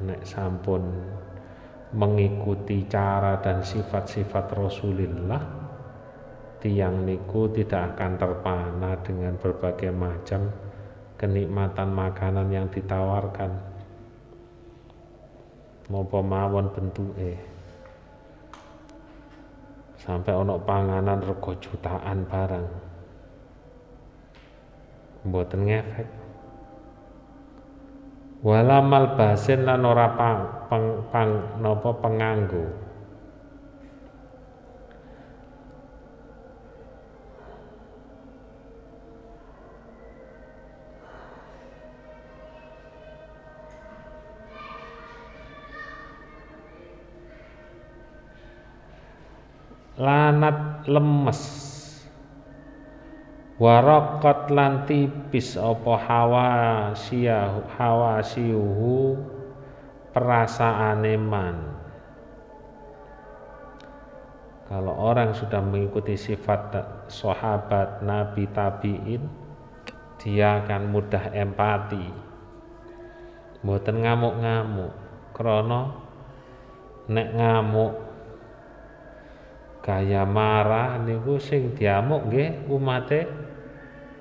nek 0.00 0.24
sampun 0.24 0.82
mengikuti 1.90 2.86
cara 2.86 3.42
dan 3.42 3.60
sifat-sifat 3.60 4.46
Rasulullah 4.54 5.42
tiang 6.60 7.02
niku 7.08 7.50
tidak 7.50 7.96
akan 7.96 8.20
terpana 8.20 8.92
dengan 9.00 9.34
berbagai 9.40 9.90
macam 9.90 10.52
kenikmatan 11.16 11.88
makanan 11.92 12.48
yang 12.52 12.66
ditawarkan. 12.68 13.52
Mau 15.90 16.06
mawon 16.06 16.70
bentuke? 16.70 17.34
Sampai 20.00 20.32
ono 20.32 20.56
panganan 20.62 21.20
rego 21.20 21.52
jutaan 21.60 22.24
barang. 22.24 22.66
Mboten 25.28 25.60
ngefek 25.68 26.08
wala 28.40 28.80
malbasin 28.80 29.68
lan 29.68 29.84
ora 29.84 30.16
pang, 30.16 30.40
pang, 30.72 30.84
pang 31.12 31.30
napa 31.60 31.90
penganggo. 32.00 32.64
Lanat 50.00 50.88
lemes 50.88 51.69
warokot 53.60 54.48
lan 54.48 54.88
tipis 54.88 55.60
apa 55.60 55.94
hawa 56.00 56.48
sia 56.96 57.60
hawa 57.76 58.24
siuhu 58.24 59.20
perasaane 60.16 61.14
man. 61.20 61.56
Kalau 64.64 64.96
orang 64.96 65.36
sudah 65.36 65.60
mengikuti 65.60 66.16
sifat 66.16 66.72
sahabat 67.12 68.00
nabi 68.00 68.48
tabiin 68.48 69.28
dia 70.16 70.64
akan 70.64 70.82
mudah 70.88 71.28
empati. 71.36 72.06
Mboten 73.60 73.96
ngamuk-ngamuk 74.00 74.92
krana 75.36 76.00
nek 77.12 77.28
ngamuk 77.36 77.92
gaya 79.84 80.24
marah 80.24 80.96
niku 81.02 81.36
sing 81.36 81.76
diamuk 81.76 82.30
nggih 82.30 82.70
umate 82.72 83.49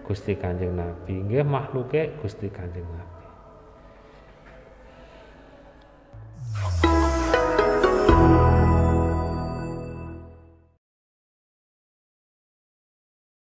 Gusti 0.09 0.33
Kanjeng 0.33 0.73
Nabi. 0.73 1.21
Nggih 1.21 1.45
makhluke 1.45 2.17
Gusti 2.17 2.49
Kanjeng 2.49 2.89
Nabi 2.89 3.18